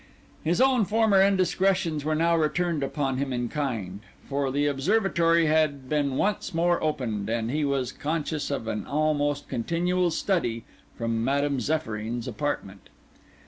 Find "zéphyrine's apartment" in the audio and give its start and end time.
11.59-12.89